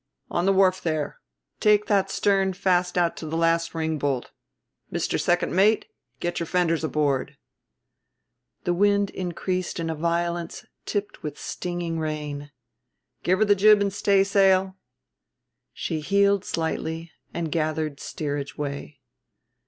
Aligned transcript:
"On 0.31 0.47
the 0.47 0.51
wharf 0.51 0.81
there 0.81 1.19
take 1.59 1.85
that 1.85 2.09
stern 2.09 2.53
fast 2.53 2.97
out 2.97 3.15
to 3.17 3.27
the 3.27 3.37
last 3.37 3.75
ringbolt. 3.75 4.31
Mr. 4.91 5.19
Second 5.21 5.55
Mate... 5.55 5.85
get 6.19 6.39
your 6.39 6.47
fenders 6.47 6.83
aboard." 6.83 7.37
The 8.63 8.73
wind 8.73 9.11
increased 9.11 9.79
in 9.79 9.91
a 9.91 9.95
violence 9.95 10.65
tipped 10.87 11.21
with 11.21 11.37
stinging 11.37 11.99
rain. 11.99 12.49
"Give 13.21 13.37
her 13.37 13.45
the 13.45 13.53
jib 13.53 13.79
and 13.79 13.93
stay 13.93 14.23
sail." 14.23 14.75
She 15.71 15.99
heeled 15.99 16.45
slightly 16.45 17.11
and 17.31 17.51
gathered 17.51 17.99
steerage 17.99 18.57
way. 18.57 19.01